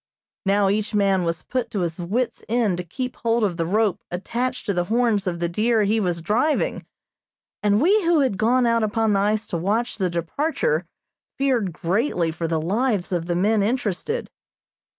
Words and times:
Now 0.47 0.67
each 0.67 0.95
man 0.95 1.25
was 1.25 1.43
put 1.43 1.69
to 1.69 1.81
his 1.81 1.99
wit's 1.99 2.43
end 2.49 2.79
to 2.79 2.83
keep 2.83 3.17
hold 3.17 3.43
of 3.43 3.55
the 3.57 3.67
rope 3.67 4.01
attached 4.09 4.65
to 4.65 4.73
the 4.73 4.85
horns 4.85 5.27
of 5.27 5.39
the 5.39 5.47
deer 5.47 5.83
he 5.83 5.99
was 5.99 6.21
driving, 6.23 6.87
and 7.61 7.79
we 7.79 8.03
who 8.05 8.21
had 8.21 8.35
gone 8.39 8.65
out 8.65 8.81
upon 8.81 9.13
the 9.13 9.19
ice 9.19 9.45
to 9.45 9.57
watch 9.57 9.99
the 9.99 10.09
departure 10.09 10.87
feared 11.37 11.71
greatly 11.71 12.31
for 12.31 12.47
the 12.47 12.59
lives 12.59 13.11
of 13.11 13.27
the 13.27 13.35
men 13.35 13.61
interested. 13.61 14.31